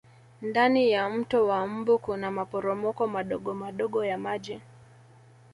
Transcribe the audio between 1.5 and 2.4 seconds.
mbu Kuna